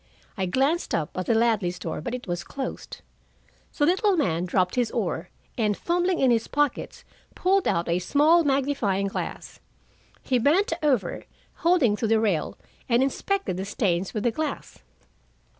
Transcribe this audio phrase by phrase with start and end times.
[0.35, 3.01] I glanced up at the Ladleys' door, but it was closed.
[3.77, 7.03] The little man dropped his oar, and fumbling in his pockets,
[7.35, 9.59] pulled out a small magnifying glass.
[10.23, 11.25] He bent over,
[11.57, 12.57] holding to the rail,
[12.89, 14.79] and inspected the stains with the glass.